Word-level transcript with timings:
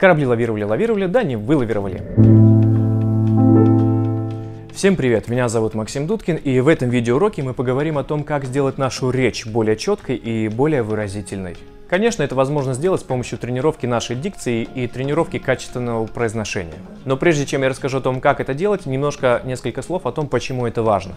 Корабли 0.00 0.24
лавировали, 0.24 0.64
лавировали, 0.64 1.06
да 1.06 1.22
не 1.22 1.36
вылавировали. 1.36 2.00
Всем 4.72 4.96
привет, 4.96 5.28
меня 5.28 5.50
зовут 5.50 5.74
Максим 5.74 6.06
Дудкин, 6.06 6.36
и 6.36 6.60
в 6.60 6.68
этом 6.68 6.88
видеоуроке 6.88 7.42
мы 7.42 7.52
поговорим 7.52 7.98
о 7.98 8.02
том, 8.02 8.24
как 8.24 8.46
сделать 8.46 8.78
нашу 8.78 9.10
речь 9.10 9.44
более 9.44 9.76
четкой 9.76 10.16
и 10.16 10.48
более 10.48 10.82
выразительной. 10.82 11.54
Конечно, 11.90 12.22
это 12.22 12.36
возможно 12.36 12.72
сделать 12.72 13.00
с 13.00 13.04
помощью 13.04 13.36
тренировки 13.36 13.84
нашей 13.84 14.14
дикции 14.14 14.62
и 14.62 14.86
тренировки 14.86 15.40
качественного 15.40 16.06
произношения. 16.06 16.76
Но 17.04 17.16
прежде 17.16 17.44
чем 17.46 17.62
я 17.62 17.68
расскажу 17.68 17.98
о 17.98 18.00
том, 18.00 18.20
как 18.20 18.38
это 18.40 18.54
делать, 18.54 18.86
немножко 18.86 19.42
несколько 19.44 19.82
слов 19.82 20.06
о 20.06 20.12
том, 20.12 20.28
почему 20.28 20.68
это 20.68 20.84
важно. 20.84 21.14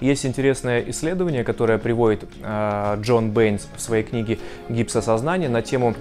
Есть 0.00 0.26
интересное 0.26 0.84
исследование, 0.88 1.44
которое 1.44 1.78
приводит 1.78 2.24
э, 2.42 2.98
Джон 3.00 3.30
Бэйнс 3.30 3.68
в 3.76 3.80
своей 3.80 4.02
книге 4.02 4.40
«Гипсосознание» 4.68 5.48
на 5.48 5.62
тему 5.62 5.94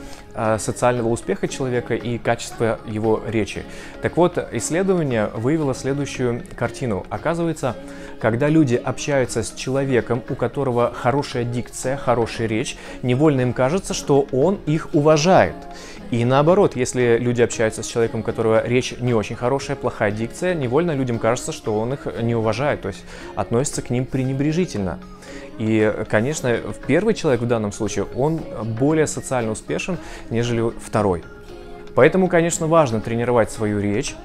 социального 0.60 1.10
успеха 1.10 1.48
человека 1.48 1.96
и 1.96 2.18
качества 2.18 2.80
его 2.86 3.22
речи. 3.28 3.64
Так 4.02 4.18
вот, 4.18 4.38
исследование 4.52 5.30
выявило 5.34 5.74
следующую 5.74 6.44
картину. 6.56 7.06
Оказывается, 7.10 7.76
когда 8.20 8.50
люди 8.50 8.76
общаются 8.76 9.44
с 9.44 9.52
человеком, 9.54 10.22
у 10.30 10.36
которого 10.36 10.94
хорошая 10.94 11.44
дикция, 11.44 11.98
хорошая 11.98 12.48
речь, 12.48 12.78
невольно 13.04 13.42
им 13.42 13.54
кажется, 13.54 13.94
что 13.94 14.28
он 14.32 14.60
их 14.66 14.90
уважает. 14.94 15.56
И 16.12 16.24
наоборот, 16.24 16.76
если 16.76 17.18
люди 17.20 17.42
общаются 17.42 17.82
с 17.82 17.88
человеком, 17.88 18.20
у 18.20 18.24
которого 18.24 18.66
речь 18.66 18.94
не 19.00 19.14
очень 19.14 19.36
хорошая, 19.36 19.76
плохая 19.76 20.12
дикция, 20.12 20.54
невольно 20.54 20.92
людям 20.92 21.18
кажется, 21.18 21.52
что 21.52 21.80
он 21.80 21.94
их 21.94 22.08
не 22.22 22.36
уважает, 22.36 22.82
то 22.82 22.90
есть 22.90 23.04
относится 23.36 23.82
к 23.82 23.90
ним 23.90 24.06
пренебрежительно. 24.06 25.00
И, 25.58 25.94
конечно, 26.10 26.58
первый 26.88 27.14
человек 27.14 27.42
в 27.42 27.48
данном 27.48 27.72
случае, 27.72 28.06
он 28.16 28.42
более 28.80 29.08
социально 29.08 29.52
успешен, 29.52 29.98
нежели 30.30 30.72
второй. 30.80 31.24
Поэтому, 31.96 32.28
конечно, 32.28 32.68
важно 32.68 33.00
тренировать 33.00 33.52
свою 33.52 33.80
речь, 33.80 34.16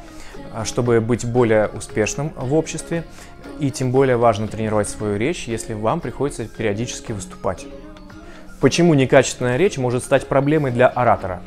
а, 0.53 0.65
чтобы 0.65 1.01
быть 1.01 1.25
более 1.25 1.69
успешным 1.69 2.33
в 2.37 2.55
обществе. 2.55 3.05
И 3.61 3.71
тем 3.71 3.93
более 3.93 4.17
важно 4.17 4.49
тренировать 4.49 4.89
свою 4.89 5.17
речь, 5.17 5.47
если 5.47 5.75
вам 5.75 6.01
приходится 6.01 6.47
периодически 6.47 7.13
выступать. 7.13 7.67
Почему 8.61 8.95
некачественная 8.95 9.57
речь 9.57 9.79
может 9.79 10.02
стать 10.02 10.27
проблемой 10.27 10.73
для 10.73 10.89
оратора? 10.89 11.43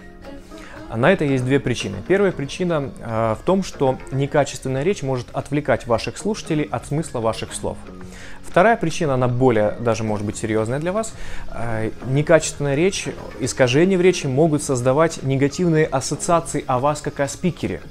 На 0.96 1.12
это 1.12 1.26
есть 1.26 1.44
две 1.44 1.60
причины. 1.60 1.98
Первая 2.08 2.32
причина 2.32 2.92
э, 3.00 3.36
в 3.40 3.46
том, 3.46 3.64
что 3.64 3.98
некачественная 4.12 4.84
речь 4.84 5.02
может 5.02 5.28
отвлекать 5.34 5.88
ваших 5.88 6.18
слушателей 6.18 6.66
от 6.66 6.86
смысла 6.86 7.20
ваших 7.20 7.54
слов. 7.54 7.78
Вторая 8.54 8.78
причина, 8.78 9.16
она 9.16 9.28
более 9.28 9.72
даже 9.80 10.04
может 10.04 10.28
быть 10.28 10.38
серьезная 10.38 10.78
для 10.78 10.92
вас. 10.92 11.16
Э, 11.50 11.90
некачественная 12.06 12.76
речь, 12.76 13.08
искажения 13.40 13.98
в 13.98 14.02
речи 14.02 14.28
могут 14.28 14.62
создавать 14.62 15.24
негативные 15.24 15.88
ассоциации 15.88 16.64
о 16.68 16.78
вас 16.78 17.02
как 17.02 17.20
о 17.20 17.28
спикере. 17.28 17.82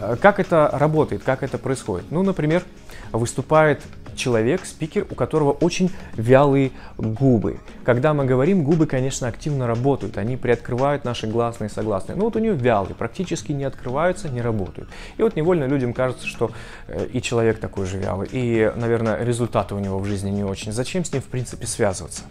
Э, 0.00 0.16
как 0.20 0.40
это 0.40 0.68
работает, 0.72 1.22
как 1.22 1.44
это 1.44 1.58
происходит? 1.58 2.06
Ну, 2.10 2.24
например, 2.24 2.64
выступает 3.12 3.82
человек, 4.20 4.66
спикер, 4.66 5.06
у 5.10 5.14
которого 5.14 5.52
очень 5.52 5.90
вялые 6.14 6.70
губы. 6.98 7.58
Когда 7.84 8.12
мы 8.12 8.26
говорим, 8.26 8.62
губы, 8.62 8.86
конечно, 8.86 9.26
активно 9.26 9.66
работают, 9.66 10.18
они 10.18 10.36
приоткрывают 10.36 11.04
наши 11.04 11.26
гласные 11.26 11.68
и 11.68 11.72
согласные. 11.72 12.16
Но 12.16 12.24
вот 12.24 12.36
у 12.36 12.38
нее 12.38 12.52
вялые, 12.52 12.94
практически 12.94 13.52
не 13.52 13.64
открываются, 13.64 14.28
не 14.28 14.42
работают. 14.42 14.88
И 15.16 15.22
вот 15.22 15.36
невольно 15.36 15.64
людям 15.64 15.94
кажется, 15.94 16.26
что 16.26 16.50
э, 16.86 17.06
и 17.12 17.22
человек 17.22 17.58
такой 17.58 17.86
же 17.86 17.98
вялый, 17.98 18.28
и, 18.30 18.70
наверное, 18.76 19.24
результаты 19.24 19.74
у 19.74 19.78
него 19.78 19.98
в 19.98 20.04
жизни 20.04 20.30
не 20.30 20.44
очень. 20.44 20.72
Зачем 20.72 21.04
с 21.04 21.12
ним, 21.12 21.22
в 21.22 21.26
принципе, 21.26 21.66
связываться? 21.66 22.22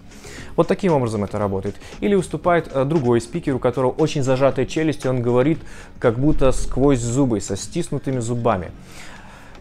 Вот 0.55 0.67
таким 0.67 0.93
образом 0.93 1.23
это 1.23 1.39
работает. 1.39 1.75
Или 2.01 2.15
выступает 2.15 2.69
э, 2.71 2.85
другой 2.85 3.21
спикер, 3.21 3.55
у 3.55 3.59
которого 3.59 3.91
очень 3.91 4.21
зажатая 4.21 4.65
челюсть, 4.65 5.05
и 5.05 5.07
он 5.07 5.21
говорит 5.21 5.59
как 5.99 6.19
будто 6.19 6.51
сквозь 6.51 6.99
зубы, 6.99 7.41
со 7.41 7.57
стиснутыми 7.57 8.19
зубами 8.19 8.71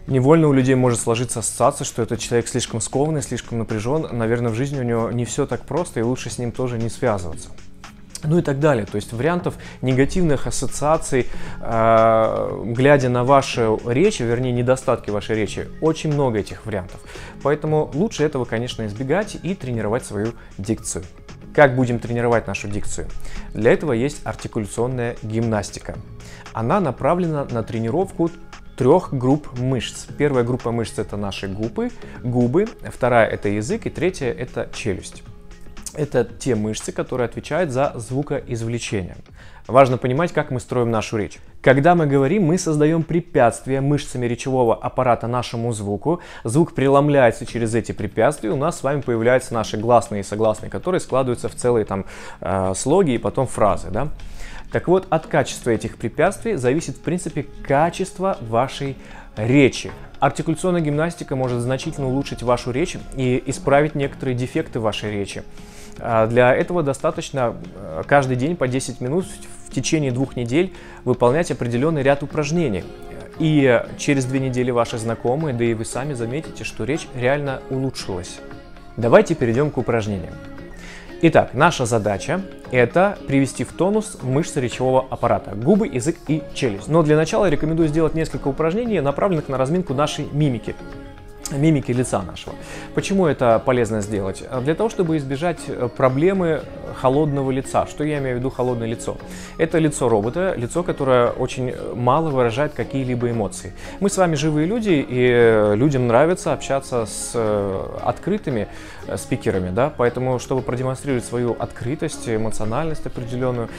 невольно 0.09 0.47
у 0.47 0.53
людей 0.53 0.75
может 0.75 0.99
сложиться 0.99 1.39
ассоциация, 1.39 1.85
что 1.85 2.01
этот 2.01 2.19
человек 2.19 2.47
слишком 2.47 2.81
скованный, 2.81 3.21
слишком 3.21 3.59
напряжен. 3.59 4.07
Наверное, 4.11 4.51
в 4.51 4.55
жизни 4.55 4.79
у 4.79 4.83
него 4.83 5.11
не 5.11 5.25
все 5.25 5.45
так 5.45 5.61
просто, 5.61 5.99
и 5.99 6.03
лучше 6.03 6.29
с 6.29 6.37
ним 6.37 6.51
тоже 6.51 6.77
не 6.77 6.89
связываться. 6.89 7.49
Ну 8.23 8.37
и 8.37 8.41
так 8.41 8.59
далее. 8.59 8.85
То 8.85 8.97
есть 8.97 9.13
вариантов 9.13 9.55
негативных 9.81 10.45
ассоциаций, 10.45 11.27
э, 11.61 12.63
глядя 12.65 13.09
на 13.09 13.23
вашу 13.23 13.79
речь, 13.85 14.19
вернее, 14.19 14.51
недостатки 14.51 15.09
вашей 15.09 15.37
речи, 15.37 15.69
очень 15.79 16.11
много 16.11 16.39
этих 16.39 16.65
вариантов. 16.65 16.99
Поэтому 17.43 17.89
лучше 17.93 18.23
этого, 18.23 18.43
конечно, 18.43 18.85
избегать 18.85 19.37
и 19.41 19.55
тренировать 19.55 20.05
свою 20.05 20.33
дикцию. 20.57 21.05
Как 21.55 21.75
будем 21.75 21.99
тренировать 21.99 22.45
нашу 22.45 22.67
дикцию? 22.67 23.07
Для 23.53 23.71
этого 23.71 23.93
есть 23.93 24.21
артикуляционная 24.25 25.15
гимнастика. 25.23 25.95
Она 26.53 26.79
направлена 26.79 27.45
на 27.45 27.63
тренировку 27.63 28.29
трех 28.79 29.13
групп 29.13 29.59
мышц. 29.59 30.05
Первая 30.17 30.45
группа 30.45 30.71
мышц 30.71 30.99
это 30.99 31.17
наши 31.17 31.49
губы, 31.49 31.91
губы, 32.23 32.65
вторая 32.89 33.27
это 33.27 33.49
язык 33.49 33.85
и 33.85 33.89
третья 33.89 34.31
это 34.31 34.69
челюсть. 34.73 35.21
Это 35.95 36.23
те 36.23 36.55
мышцы, 36.55 36.93
которые 36.93 37.25
отвечают 37.25 37.71
за 37.71 37.91
звукоизвлечение. 37.97 39.17
Важно 39.67 39.97
понимать, 39.97 40.31
как 40.31 40.49
мы 40.49 40.61
строим 40.61 40.91
нашу 40.91 41.17
речь. 41.17 41.39
Когда 41.61 41.93
мы 41.93 42.07
говорим, 42.07 42.43
мы 42.43 42.57
создаем 42.57 43.03
препятствия 43.03 43.81
мышцами 43.81 44.25
речевого 44.25 44.75
аппарата 44.75 45.27
нашему 45.27 45.73
звуку. 45.73 46.21
Звук 46.45 46.73
преломляется 46.73 47.45
через 47.45 47.75
эти 47.75 47.91
препятствия, 47.91 48.51
у 48.51 48.55
нас 48.55 48.79
с 48.79 48.83
вами 48.83 49.01
появляются 49.01 49.53
наши 49.53 49.75
гласные 49.75 50.21
и 50.21 50.23
согласные, 50.23 50.69
которые 50.69 51.01
складываются 51.01 51.49
в 51.49 51.55
целые 51.55 51.83
там 51.83 52.05
э, 52.39 52.73
слоги 52.75 53.15
и 53.15 53.17
потом 53.17 53.45
фразы. 53.45 53.89
Да? 53.91 54.07
Так 54.71 54.87
вот, 54.87 55.05
от 55.09 55.27
качества 55.27 55.71
этих 55.71 55.97
препятствий 55.97 56.55
зависит, 56.55 56.95
в 56.95 57.01
принципе, 57.01 57.45
качество 57.67 58.37
вашей 58.39 58.95
речи. 59.35 59.91
Артикуляционная 60.21 60.81
гимнастика 60.81 61.35
может 61.35 61.59
значительно 61.59 62.07
улучшить 62.07 62.41
вашу 62.41 62.71
речь 62.71 62.95
и 63.17 63.43
исправить 63.47 63.95
некоторые 63.95 64.35
дефекты 64.35 64.79
вашей 64.79 65.11
речи. 65.11 65.43
А 65.97 66.27
для 66.27 66.55
этого 66.55 66.83
достаточно 66.83 67.55
э, 67.75 68.03
каждый 68.07 68.37
день 68.37 68.55
по 68.55 68.69
10 68.69 69.01
минут 69.01 69.25
в 69.69 69.73
течение 69.73 70.11
двух 70.11 70.35
недель 70.35 70.73
выполнять 71.05 71.51
определенный 71.51 72.03
ряд 72.03 72.23
упражнений. 72.23 72.83
И 73.39 73.81
через 73.97 74.25
две 74.25 74.39
недели 74.39 74.69
ваши 74.71 74.97
знакомые, 74.97 75.55
да 75.55 75.63
и 75.63 75.73
вы 75.73 75.85
сами 75.85 76.13
заметите, 76.13 76.63
что 76.63 76.83
речь 76.83 77.07
реально 77.15 77.61
улучшилась. 77.69 78.39
Давайте 78.97 79.33
перейдем 79.33 79.71
к 79.71 79.77
упражнениям. 79.77 80.33
Итак, 81.21 81.53
наша 81.53 81.85
задача– 81.85 82.41
это 82.71 83.17
привести 83.27 83.63
в 83.63 83.73
тонус 83.73 84.17
мышцы 84.21 84.61
речевого 84.61 85.05
аппарата, 85.09 85.51
губы, 85.51 85.87
язык 85.87 86.17
и 86.27 86.43
челюсть. 86.53 86.87
Но 86.87 87.03
для 87.03 87.17
начала 87.17 87.49
рекомендую 87.49 87.89
сделать 87.89 88.13
несколько 88.13 88.47
упражнений, 88.47 89.01
направленных 89.01 89.49
на 89.49 89.57
разминку 89.57 89.93
нашей 89.93 90.27
мимики 90.31 90.75
мимики 91.51 91.91
лица 91.91 92.21
нашего. 92.21 92.55
Почему 92.95 93.25
это 93.25 93.61
полезно 93.65 94.01
сделать? 94.01 94.43
Для 94.63 94.75
того, 94.75 94.89
чтобы 94.89 95.17
избежать 95.17 95.59
э, 95.67 95.89
проблемы 95.95 96.61
холодного 96.95 97.51
лица. 97.51 97.85
Что 97.87 98.03
я 98.03 98.19
имею 98.19 98.37
в 98.37 98.39
виду 98.39 98.49
холодное 98.49 98.87
лицо? 98.87 99.17
Это 99.57 99.77
лицо 99.77 100.09
робота, 100.09 100.53
лицо, 100.57 100.83
которое 100.83 101.29
очень 101.29 101.73
мало 101.95 102.29
выражает 102.29 102.73
какие-либо 102.73 103.31
эмоции. 103.31 103.73
Мы 103.99 104.09
с 104.09 104.17
вами 104.17 104.35
живые 104.35 104.67
люди, 104.67 105.05
и 105.07 105.73
людям 105.75 106.07
нравится 106.07 106.53
общаться 106.53 107.05
с 107.05 107.31
э, 107.33 107.87
открытыми 108.03 108.67
э, 109.07 109.17
спикерами, 109.17 109.69
да, 109.69 109.91
поэтому, 109.95 110.39
чтобы 110.39 110.61
продемонстрировать 110.61 111.25
свою 111.25 111.55
открытость, 111.59 112.27
эмоциональность 112.27 113.05
определенную, 113.05 113.69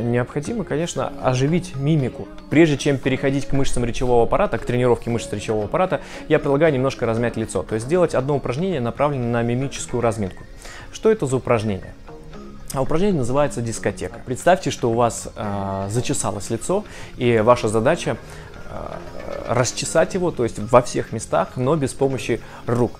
необходимо, 0.00 0.64
конечно, 0.64 1.12
оживить 1.22 1.76
мимику. 1.76 2.28
Прежде 2.50 2.76
чем 2.76 2.98
переходить 2.98 3.46
к 3.46 3.52
мышцам 3.52 3.84
речевого 3.84 4.24
аппарата, 4.24 4.58
к 4.58 4.64
тренировке 4.64 5.10
мышц 5.10 5.32
речевого 5.32 5.64
аппарата, 5.64 6.00
я 6.28 6.38
предлагаю 6.38 6.72
немножко 6.72 7.06
размять 7.12 7.36
лицо, 7.36 7.62
то 7.62 7.74
есть 7.74 7.86
сделать 7.86 8.14
одно 8.14 8.36
упражнение, 8.36 8.80
направленное 8.80 9.30
на 9.30 9.42
мимическую 9.42 10.00
разминку. 10.00 10.42
Что 10.92 11.10
это 11.10 11.26
за 11.26 11.36
упражнение? 11.36 11.94
А 12.74 12.80
упражнение 12.80 13.18
называется 13.18 13.60
дискотека. 13.60 14.18
Представьте, 14.24 14.70
что 14.70 14.90
у 14.90 14.94
вас 14.94 15.28
э, 15.36 15.88
зачесалось 15.90 16.48
лицо, 16.50 16.84
и 17.18 17.38
ваша 17.38 17.68
задача 17.68 18.16
э, 18.70 18.96
расчесать 19.48 20.14
его, 20.14 20.30
то 20.30 20.42
есть 20.44 20.58
во 20.58 20.80
всех 20.80 21.12
местах, 21.12 21.50
но 21.56 21.76
без 21.76 21.92
помощи 21.92 22.40
рук. 22.66 22.98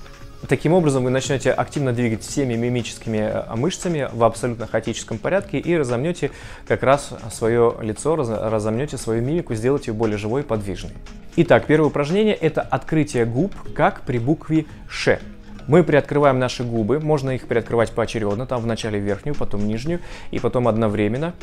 Таким 0.49 0.73
образом, 0.73 1.05
вы 1.05 1.11
начнете 1.11 1.53
активно 1.53 1.93
двигать 1.93 2.23
всеми 2.23 2.55
мимическими 2.55 3.19
э, 3.19 3.55
мышцами 3.55 4.09
в 4.12 4.25
абсолютно 4.25 4.67
хаотическом 4.67 5.19
порядке 5.19 5.59
и 5.59 5.77
разомнете 5.77 6.33
как 6.67 6.83
раз 6.83 7.11
свое 7.33 7.77
лицо, 7.81 8.17
разомнете 8.17 8.99
свою 8.99 9.23
мимику, 9.23 9.55
сделайте 9.55 9.93
ее 9.93 9.97
более 9.97 10.19
живой 10.19 10.43
и 10.43 10.44
подвижной. 10.44 10.93
Итак, 11.37 11.67
первое 11.67 11.89
упражнение– 11.89 12.35
это 12.41 12.61
открытие 12.61 13.25
губ, 13.25 13.55
как 13.75 14.00
при 14.03 14.19
букве 14.19 14.67
«Ш». 14.89 15.21
Мы 15.69 15.85
приоткрываем 15.85 16.41
наши 16.41 16.65
губы, 16.65 16.99
можно 16.99 17.31
их 17.31 17.47
приоткрывать 17.47 17.93
поочередно, 17.93 18.44
там 18.47 18.61
вначале 18.62 18.99
верхнюю, 18.99 19.37
потом 19.37 19.65
нижнюю, 19.67 20.00
и 20.33 20.41
потом 20.41 20.67
одновременно 20.67 21.35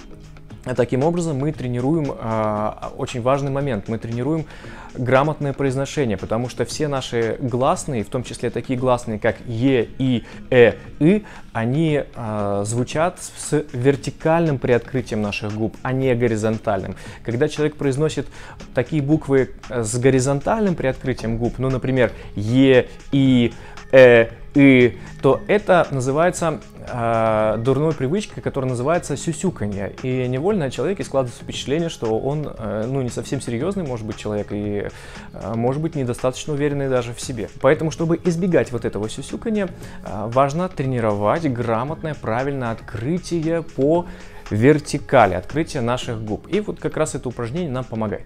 Таким 0.63 1.03
образом, 1.03 1.37
мы 1.37 1.51
тренируем 1.51 2.11
э, 2.11 2.71
очень 2.97 3.21
важный 3.21 3.49
момент. 3.49 3.87
Мы 3.87 3.97
тренируем 3.97 4.45
грамотное 4.93 5.53
произношение, 5.53 6.17
потому 6.17 6.49
что 6.49 6.65
все 6.65 6.87
наши 6.87 7.37
гласные, 7.39 8.03
в 8.03 8.09
том 8.09 8.23
числе 8.23 8.49
такие 8.49 8.77
гласные, 8.77 9.19
как 9.19 9.37
е, 9.47 9.87
и, 9.97 10.25
э, 10.49 10.73
и, 10.99 11.23
они 11.53 12.03
э, 12.03 12.63
звучат 12.65 13.19
с 13.19 13.63
вертикальным 13.71 14.57
приоткрытием 14.57 15.21
наших 15.21 15.53
губ, 15.53 15.77
а 15.81 15.93
не 15.93 16.13
горизонтальным. 16.13 16.95
Когда 17.23 17.47
человек 17.47 17.75
произносит 17.75 18.27
такие 18.73 19.01
буквы 19.01 19.51
с 19.69 19.97
горизонтальным 19.97 20.75
приоткрытием 20.75 21.37
губ, 21.37 21.53
ну, 21.57 21.69
например, 21.69 22.11
е, 22.35 22.87
и, 23.11 23.53
э, 23.91 24.27
и, 24.55 24.97
то 25.21 25.41
это 25.47 25.87
называется 25.91 26.59
э, 26.87 27.57
дурной 27.59 27.93
привычкой, 27.93 28.41
которая 28.41 28.69
называется 28.69 29.15
сюсюканье. 29.15 29.93
И 30.01 30.27
невольно 30.27 30.71
человеке 30.71 31.03
складывается 31.03 31.43
впечатление, 31.43 31.89
что 31.89 32.17
он 32.19 32.47
э, 32.57 32.85
ну, 32.87 33.01
не 33.01 33.09
совсем 33.09 33.41
серьезный, 33.41 33.83
может 33.83 34.05
быть, 34.05 34.17
человек, 34.17 34.47
и 34.51 34.87
э, 35.33 35.53
может 35.55 35.81
быть 35.81 35.95
недостаточно 35.95 36.53
уверенный 36.53 36.89
даже 36.89 37.13
в 37.13 37.21
себе. 37.21 37.49
Поэтому, 37.61 37.91
чтобы 37.91 38.19
избегать 38.23 38.71
вот 38.71 38.85
этого 38.85 39.09
сюсюканья, 39.09 39.67
э, 40.03 40.27
важно 40.27 40.67
тренировать 40.67 41.45
грамотное, 41.51 42.15
правильное 42.15 42.71
открытие 42.71 43.61
по 43.61 44.05
вертикали, 44.49 45.35
открытие 45.35 45.81
наших 45.81 46.23
губ. 46.23 46.47
И 46.47 46.59
вот 46.59 46.79
как 46.79 46.97
раз 46.97 47.13
это 47.13 47.29
упражнение 47.29 47.71
нам 47.71 47.83
помогает. 47.83 48.25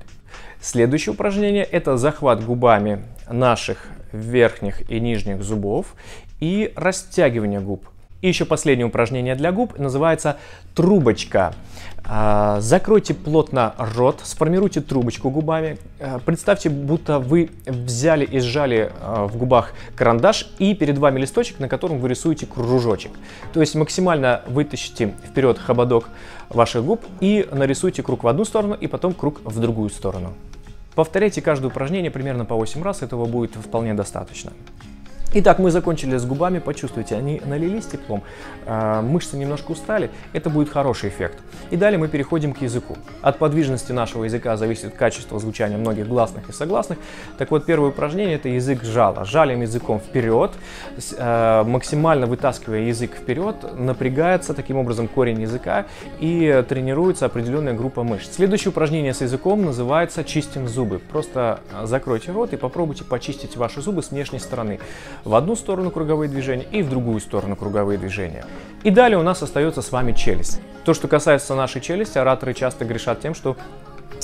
Следующее 0.61 1.13
упражнение 1.13 1.63
это 1.63 1.97
захват 1.97 2.43
губами 2.43 3.03
наших 3.29 3.87
верхних 4.13 4.89
и 4.89 4.99
нижних 4.99 5.43
зубов 5.43 5.95
и 6.39 6.71
растягивание 6.75 7.59
губ. 7.59 7.85
И 8.21 8.29
еще 8.29 8.45
последнее 8.45 8.85
упражнение 8.85 9.35
для 9.35 9.51
губ 9.51 9.77
называется 9.77 10.37
трубочка. 10.75 11.53
А, 12.05 12.61
закройте 12.61 13.13
плотно 13.13 13.75
рот, 13.77 14.21
сформируйте 14.23 14.79
трубочку 14.79 15.29
губами. 15.29 15.77
А, 15.99 16.19
представьте, 16.19 16.69
будто 16.69 17.19
вы 17.19 17.49
взяли 17.65 18.23
и 18.23 18.39
сжали 18.39 18.93
а, 19.01 19.27
в 19.27 19.35
губах 19.35 19.73
карандаш 19.95 20.47
и 20.57 20.73
перед 20.73 20.97
вами 20.97 21.19
листочек, 21.19 21.59
на 21.59 21.67
котором 21.67 21.99
вы 21.99 22.07
рисуете 22.07 22.45
кружочек. 22.45 23.11
То 23.51 23.59
есть 23.59 23.75
максимально 23.75 24.41
вытащите 24.47 25.13
вперед 25.27 25.59
хободок 25.59 26.09
ваших 26.47 26.85
губ 26.85 27.01
и 27.19 27.45
нарисуйте 27.51 28.03
круг 28.03 28.23
в 28.23 28.27
одну 28.29 28.45
сторону 28.45 28.73
и 28.73 28.87
потом 28.87 29.13
круг 29.13 29.41
в 29.43 29.59
другую 29.59 29.89
сторону. 29.89 30.33
Повторяйте 30.95 31.41
каждое 31.41 31.67
упражнение 31.67 32.11
примерно 32.11 32.45
по 32.45 32.55
8 32.55 32.83
раз, 32.83 33.01
этого 33.01 33.25
будет 33.25 33.55
вполне 33.55 33.93
достаточно. 33.93 34.53
Итак, 35.35 35.57
мы 35.57 35.71
закончили 35.71 36.15
с 36.17 36.25
губами, 36.25 36.59
почувствуйте, 36.59 37.15
они 37.15 37.41
налились 37.43 37.87
теплом, 37.87 38.21
э, 38.67 39.01
мышцы 39.01 39.35
немножко 39.35 39.71
устали, 39.71 40.11
это 40.31 40.51
будет 40.51 40.69
хороший 40.69 41.09
эффект. 41.09 41.39
И 41.71 41.75
далее 41.75 41.97
мы 41.97 42.07
переходим 42.07 42.53
к 42.53 42.61
языку. 42.61 42.97
От 43.23 43.39
подвижности 43.39 43.91
нашего 43.91 44.25
языка 44.25 44.55
зависит 44.57 44.93
качество 44.93 45.39
звучания 45.39 45.75
многих 45.75 46.07
гласных 46.07 46.49
и 46.49 46.53
согласных. 46.53 46.99
Так 47.39 47.49
вот, 47.49 47.65
первое 47.65 47.89
упражнение 47.89 48.35
это 48.35 48.47
язык 48.47 48.83
жала. 48.83 49.25
Жалим 49.25 49.61
языком 49.61 49.99
вперед, 49.99 50.51
э, 51.17 51.63
максимально 51.65 52.27
вытаскивая 52.27 52.81
язык 52.81 53.15
вперед, 53.15 53.55
напрягается 53.75 54.53
таким 54.53 54.77
образом 54.77 55.07
корень 55.07 55.41
языка 55.41 55.87
и 56.19 56.63
тренируется 56.69 57.25
определенная 57.25 57.73
группа 57.73 58.03
мышц. 58.03 58.35
Следующее 58.35 58.69
упражнение 58.69 59.15
с 59.15 59.21
языком 59.21 59.65
называется 59.65 60.23
чистим 60.23 60.67
зубы. 60.67 60.99
Просто 60.99 61.59
закройте 61.81 62.31
рот 62.31 62.53
и 62.53 62.55
попробуйте 62.55 63.03
почистить 63.03 63.57
ваши 63.57 63.81
зубы 63.81 64.03
с 64.03 64.11
внешней 64.11 64.37
стороны 64.37 64.79
в 65.23 65.35
одну 65.35 65.55
сторону 65.55 65.91
круговые 65.91 66.29
движения 66.29 66.65
и 66.71 66.81
в 66.81 66.89
другую 66.89 67.19
сторону 67.19 67.55
круговые 67.55 67.97
движения. 67.97 68.45
И 68.83 68.89
далее 68.89 69.17
у 69.17 69.23
нас 69.23 69.41
остается 69.41 69.81
с 69.81 69.91
вами 69.91 70.13
челюсть. 70.13 70.59
То, 70.85 70.93
что 70.93 71.07
касается 71.07 71.55
нашей 71.55 71.81
челюсти, 71.81 72.17
ораторы 72.17 72.53
часто 72.53 72.85
грешат 72.85 73.21
тем, 73.21 73.33
что 73.33 73.55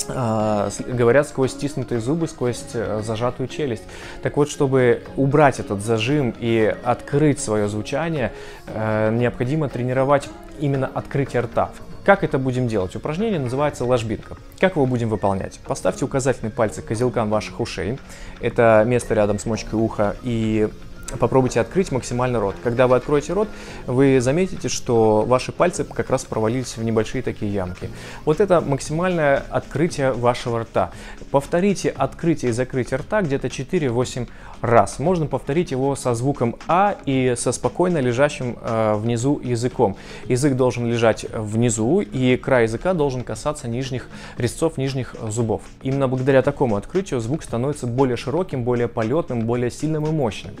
а, 0.08 0.70
говорят 0.86 1.28
сквозь 1.28 1.52
стиснутые 1.52 2.00
зубы, 2.00 2.26
сквозь 2.26 2.62
э, 2.74 3.00
зажатую 3.04 3.48
челюсть. 3.48 3.82
Так 4.22 4.36
вот, 4.36 4.50
чтобы 4.50 5.02
убрать 5.16 5.60
этот 5.60 5.82
зажим 5.82 6.34
и 6.38 6.74
открыть 6.84 7.40
свое 7.40 7.68
звучание, 7.68 8.32
э, 8.66 9.10
необходимо 9.12 9.68
тренировать 9.68 10.28
именно 10.58 10.90
открытие 10.92 11.42
рта. 11.42 11.70
Как 12.04 12.24
это 12.24 12.38
будем 12.38 12.66
делать? 12.66 12.96
Упражнение 12.96 13.38
называется 13.38 13.84
ложбинка. 13.84 14.36
Как 14.58 14.76
его 14.76 14.86
будем 14.86 15.10
выполнять? 15.10 15.60
Поставьте 15.66 16.04
указательные 16.04 16.50
пальцы 16.50 16.80
к 16.80 16.86
козелкам 16.86 17.28
ваших 17.28 17.60
ушей. 17.60 17.98
Это 18.40 18.84
место 18.86 19.14
рядом 19.14 19.38
с 19.38 19.44
мочкой 19.44 19.78
уха 19.78 20.16
и 20.22 20.68
попробуйте 21.18 21.60
открыть 21.60 21.92
максимально 21.92 22.40
рот. 22.40 22.56
Когда 22.62 22.86
вы 22.86 22.96
откроете 22.96 23.32
рот, 23.32 23.48
вы 23.86 24.20
заметите, 24.20 24.68
что 24.68 25.22
ваши 25.22 25.52
пальцы 25.52 25.84
как 25.84 26.10
раз 26.10 26.24
провалились 26.24 26.76
в 26.76 26.84
небольшие 26.84 27.22
такие 27.22 27.52
ямки. 27.52 27.90
Вот 28.24 28.40
это 28.40 28.60
максимальное 28.60 29.44
открытие 29.50 30.12
вашего 30.12 30.60
рта. 30.60 30.90
Повторите 31.30 31.90
открытие 31.90 32.50
и 32.50 32.52
закрытие 32.52 32.98
рта 32.98 33.22
где-то 33.22 33.48
4-8 33.48 34.28
раз. 34.60 34.98
Можно 34.98 35.26
повторить 35.26 35.70
его 35.70 35.96
со 35.96 36.14
звуком 36.14 36.56
А 36.66 36.96
и 37.06 37.34
со 37.36 37.52
спокойно 37.52 37.98
лежащим 37.98 38.56
э, 38.60 38.94
внизу 38.96 39.40
языком. 39.42 39.96
Язык 40.26 40.54
должен 40.54 40.86
лежать 40.86 41.26
внизу, 41.32 42.00
и 42.00 42.36
край 42.36 42.64
языка 42.64 42.94
должен 42.94 43.22
касаться 43.22 43.68
нижних 43.68 44.08
резцов, 44.36 44.76
нижних 44.76 45.14
зубов. 45.28 45.62
Именно 45.82 46.08
благодаря 46.08 46.42
такому 46.42 46.76
открытию 46.76 47.20
звук 47.20 47.42
становится 47.42 47.86
более 47.86 48.16
широким, 48.16 48.64
более 48.64 48.88
полетным, 48.88 49.42
более 49.46 49.70
сильным 49.70 50.06
и 50.06 50.10
мощным. 50.10 50.54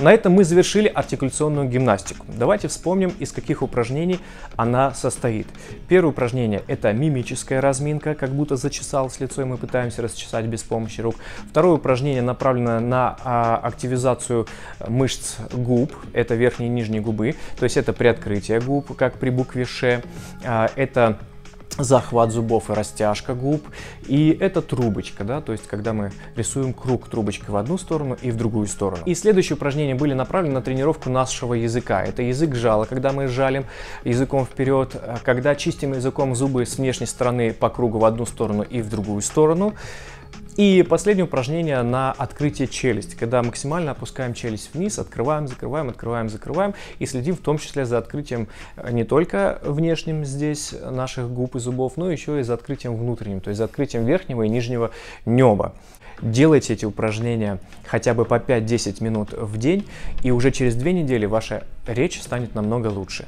На 0.00 0.14
этом 0.14 0.32
мы 0.32 0.44
завершили 0.44 0.88
артикуляционную 0.88 1.68
гимнастику. 1.68 2.24
Давайте 2.38 2.68
вспомним, 2.68 3.12
из 3.18 3.32
каких 3.32 3.62
упражнений 3.62 4.18
она 4.56 4.94
состоит. 4.94 5.46
Первое 5.88 6.12
упражнение– 6.12 6.62
это 6.68 6.90
мимическая 6.94 7.60
разминка, 7.60 8.14
как 8.14 8.30
будто 8.30 8.56
зачесалось 8.56 9.20
лицо, 9.20 9.42
и 9.42 9.44
мы 9.44 9.58
пытаемся 9.58 10.00
расчесать 10.00 10.46
без 10.46 10.62
помощи 10.62 11.02
рук. 11.02 11.16
Второе 11.50 11.74
упражнение 11.74 12.22
направлено 12.22 12.80
на 12.80 13.18
а, 13.22 13.60
активизацию 13.62 14.46
мышц 14.88 15.36
губ, 15.52 15.94
это 16.14 16.34
верхние 16.34 16.70
и 16.70 16.72
нижние 16.72 17.02
губы, 17.02 17.34
то 17.58 17.64
есть 17.64 17.76
это 17.76 17.92
приоткрытие 17.92 18.60
губ, 18.60 18.96
как 18.96 19.18
при 19.18 19.28
букве 19.28 19.66
«Ш». 19.66 20.02
А, 20.42 20.70
это 20.76 21.18
захват 21.84 22.30
зубов 22.30 22.70
и 22.70 22.72
растяжка 22.72 23.34
губ. 23.34 23.62
И 24.06 24.36
это 24.40 24.62
трубочка, 24.62 25.24
да, 25.24 25.40
то 25.40 25.52
есть 25.52 25.66
когда 25.66 25.92
мы 25.92 26.12
рисуем 26.36 26.72
круг 26.72 27.08
трубочкой 27.08 27.50
в 27.50 27.56
одну 27.56 27.78
сторону 27.78 28.16
и 28.20 28.30
в 28.30 28.36
другую 28.36 28.66
сторону. 28.66 29.02
И 29.06 29.14
следующие 29.14 29.56
упражнения 29.56 29.94
были 29.94 30.14
направлены 30.14 30.54
на 30.54 30.62
тренировку 30.62 31.10
нашего 31.10 31.54
языка. 31.54 32.02
Это 32.02 32.22
язык 32.22 32.54
жала, 32.54 32.84
когда 32.84 33.12
мы 33.12 33.28
жалим 33.28 33.66
языком 34.04 34.44
вперед, 34.44 34.96
когда 35.24 35.54
чистим 35.54 35.92
языком 35.92 36.34
зубы 36.34 36.66
с 36.66 36.78
внешней 36.78 37.06
стороны 37.06 37.52
по 37.52 37.70
кругу 37.70 37.98
в 37.98 38.04
одну 38.04 38.26
сторону 38.26 38.62
и 38.62 38.82
в 38.82 38.88
другую 38.88 39.22
сторону. 39.22 39.74
И 40.56 40.82
последнее 40.82 41.24
упражнение 41.24 41.82
на 41.82 42.12
открытие 42.12 42.66
челюсти, 42.68 43.14
когда 43.14 43.42
максимально 43.42 43.92
опускаем 43.92 44.34
челюсть 44.34 44.74
вниз, 44.74 44.98
открываем, 44.98 45.46
закрываем, 45.46 45.88
открываем, 45.88 46.28
закрываем 46.28 46.74
и 46.98 47.06
следим 47.06 47.36
в 47.36 47.40
том 47.40 47.58
числе 47.58 47.86
за 47.86 47.98
открытием 47.98 48.48
э, 48.76 48.90
не 48.92 49.04
только 49.04 49.60
внешним 49.62 50.24
здесь 50.24 50.74
наших 50.82 51.30
губ 51.30 51.56
и 51.56 51.60
зубов, 51.60 51.96
но 51.96 52.10
еще 52.10 52.40
и 52.40 52.42
за 52.42 52.54
открытием 52.54 52.96
внутренним, 52.96 53.40
то 53.40 53.50
есть 53.50 53.58
за 53.58 53.64
открытием 53.64 54.04
верхнего 54.04 54.42
и 54.42 54.48
нижнего 54.48 54.90
неба. 55.24 55.74
Делайте 56.22 56.74
эти 56.74 56.84
упражнения 56.84 57.58
хотя 57.86 58.12
бы 58.12 58.26
по 58.26 58.34
5-10 58.34 59.02
минут 59.02 59.32
в 59.32 59.56
день, 59.56 59.86
и 60.22 60.30
уже 60.30 60.50
через 60.50 60.74
две 60.74 60.92
недели 60.92 61.24
ваша 61.24 61.64
речь 61.86 62.20
станет 62.20 62.54
намного 62.54 62.88
лучше. 62.88 63.26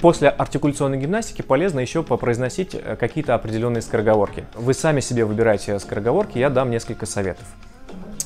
После 0.00 0.28
артикуляционной 0.28 0.98
гимнастики 0.98 1.42
полезно 1.42 1.80
еще 1.80 2.02
попроизносить 2.02 2.74
э, 2.74 2.96
какие-то 2.96 3.34
определенные 3.34 3.82
скороговорки. 3.82 4.44
Вы 4.54 4.74
сами 4.74 5.00
себе 5.00 5.24
выбираете 5.24 5.78
скороговорки, 5.80 6.38
я 6.38 6.50
дам 6.50 6.70
несколько 6.70 7.06
советов. 7.06 7.44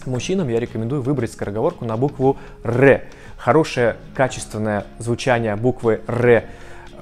Мужчинам 0.04 0.48
я 0.48 0.60
рекомендую 0.60 1.00
выбрать 1.02 1.32
скороговорку 1.32 1.84
на 1.84 1.96
букву 1.96 2.36
«Р». 2.64 3.04
Хорошее, 3.38 3.96
качественное 4.14 4.84
звучание 4.98 5.56
буквы 5.56 6.00
«Р» 6.06 6.44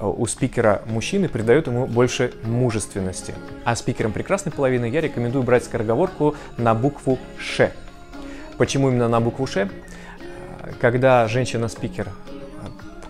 у 0.01 0.25
спикера 0.25 0.81
мужчины 0.87 1.29
придает 1.29 1.67
ему 1.67 1.85
больше 1.85 2.33
мужественности. 2.43 3.33
А 3.63 3.75
спикерам 3.75 4.11
прекрасной 4.11 4.51
половины 4.51 4.85
я 4.85 5.01
рекомендую 5.01 5.43
брать 5.43 5.63
скороговорку 5.63 6.35
на 6.57 6.73
букву 6.73 7.19
«Ш». 7.37 7.71
Почему 8.57 8.89
именно 8.89 9.07
на 9.07 9.19
букву 9.19 9.45
«Ш»? 9.47 9.69
Когда 10.81 11.27
женщина-спикер 11.27 12.09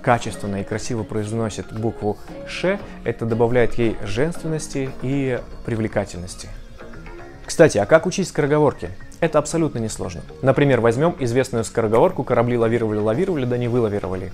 качественно 0.01 0.60
и 0.60 0.63
красиво 0.66 1.04
произносит 1.04 1.72
букву 1.72 2.18
«Ш», 2.46 2.82
это 3.06 3.25
добавляет 3.25 3.75
ей 3.75 3.96
женственности 4.04 4.90
и 5.01 5.40
привлекательности. 5.66 6.50
Кстати, 7.46 7.78
а 7.78 7.86
как 7.86 8.08
учить 8.08 8.28
скороговорки? 8.28 8.90
Это 9.22 9.40
абсолютно 9.40 9.80
несложно. 9.80 10.20
Например, 10.42 10.82
возьмем 10.82 11.16
известную 11.20 11.63
скороговорку 11.63 12.25
«корабли 12.25 12.58
лавировали-лавировали, 12.58 13.46
да 13.46 13.58
не 13.58 13.70
вылавировали». 13.70 14.34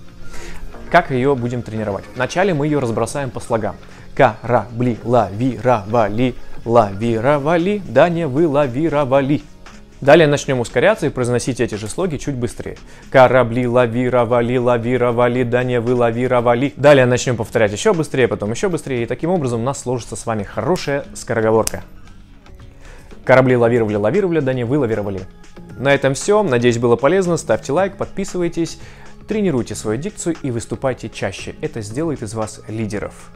Как 0.89 1.11
ее 1.11 1.35
будем 1.35 1.61
тренировать? 1.61 2.05
Вначале 2.15 2.55
мы 2.55 2.65
ее 2.65 2.79
разбросаем 2.79 3.29
по 3.29 3.39
слогам. 3.39 3.75
Корабли 4.15 4.97
лавировали, 5.03 6.33
лавировали, 6.65 7.83
да 7.87 8.09
не 8.09 8.25
вылавировали. 8.25 9.43
Далее 9.99 10.27
начнем 10.27 10.59
ускоряться 10.59 11.07
и 11.07 11.09
произносить 11.09 11.59
эти 11.59 11.75
же 11.75 11.87
слоги 11.87 12.17
чуть 12.17 12.35
быстрее. 12.35 12.77
Корабли 13.09 13.67
лавировали, 13.67 14.57
лавировали, 14.57 15.43
да 15.43 15.63
не 15.63 15.79
вы 15.79 15.95
лавировали. 15.95 16.73
Далее 16.77 17.05
начнем 17.05 17.35
повторять 17.35 17.71
еще 17.71 17.93
быстрее, 17.93 18.27
потом 18.27 18.51
еще 18.51 18.69
быстрее, 18.69 19.03
и 19.03 19.05
таким 19.07 19.31
образом 19.31 19.61
у 19.61 19.63
нас 19.63 19.81
сложится 19.81 20.15
с 20.15 20.25
вами 20.25 20.43
хорошая 20.43 21.05
скороговорка. 21.15 21.83
Корабли 23.25 23.57
лавировали, 23.57 23.95
лавировали, 23.95 24.39
да 24.39 24.53
не 24.53 24.63
вы 24.63 24.77
лавировали. 24.77 25.21
На 25.77 25.93
этом 25.93 26.13
все. 26.13 26.43
Надеюсь, 26.43 26.77
было 26.77 26.95
полезно. 26.95 27.35
Ставьте 27.37 27.71
лайк, 27.71 27.97
подписывайтесь, 27.97 28.79
тренируйте 29.27 29.75
свою 29.75 29.99
дикцию 29.99 30.35
и 30.41 30.51
выступайте 30.51 31.09
чаще. 31.09 31.55
Это 31.61 31.81
сделает 31.81 32.21
из 32.21 32.33
вас 32.33 32.61
лидеров. 32.67 33.31